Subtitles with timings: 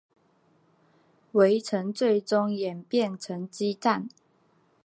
[1.33, 4.09] 围城最终演变成激战。